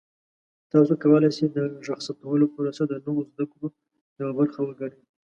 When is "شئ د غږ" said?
1.37-1.99